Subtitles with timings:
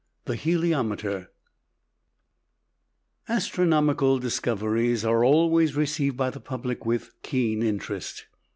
[0.25, 1.27] THE HELIOMETER
[3.29, 8.25] Astronomical discoveries are always received by the public with keen interest.